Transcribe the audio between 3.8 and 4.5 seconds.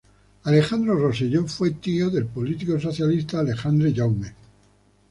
Jaume.